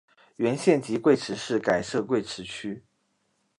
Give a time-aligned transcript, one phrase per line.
[0.37, 2.83] 原县级贵池市改设贵池区。